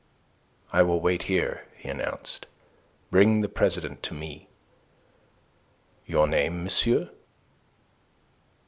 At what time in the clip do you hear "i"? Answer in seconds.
0.73-0.81